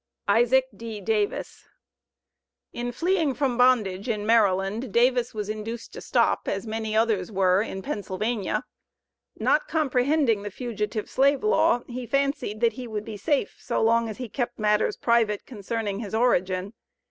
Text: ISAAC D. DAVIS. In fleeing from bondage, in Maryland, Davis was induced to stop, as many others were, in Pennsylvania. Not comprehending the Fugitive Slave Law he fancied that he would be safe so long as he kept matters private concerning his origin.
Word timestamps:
ISAAC 0.27 0.63
D. 0.75 0.99
DAVIS. 0.99 1.67
In 2.73 2.91
fleeing 2.91 3.35
from 3.35 3.55
bondage, 3.55 4.09
in 4.09 4.25
Maryland, 4.25 4.91
Davis 4.91 5.35
was 5.35 5.47
induced 5.47 5.93
to 5.93 6.01
stop, 6.01 6.47
as 6.47 6.65
many 6.65 6.97
others 6.97 7.31
were, 7.31 7.61
in 7.61 7.83
Pennsylvania. 7.83 8.65
Not 9.37 9.67
comprehending 9.67 10.41
the 10.41 10.49
Fugitive 10.49 11.07
Slave 11.07 11.43
Law 11.43 11.83
he 11.87 12.07
fancied 12.07 12.61
that 12.61 12.73
he 12.73 12.87
would 12.87 13.05
be 13.05 13.15
safe 13.15 13.57
so 13.59 13.79
long 13.79 14.09
as 14.09 14.17
he 14.17 14.27
kept 14.27 14.57
matters 14.57 14.97
private 14.97 15.45
concerning 15.45 15.99
his 15.99 16.15
origin. 16.15 16.73